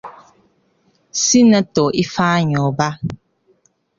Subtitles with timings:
[1.23, 2.87] Sinatọ Ifeanyi Ụba